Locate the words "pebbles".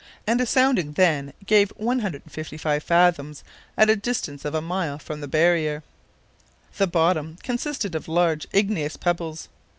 8.97-9.47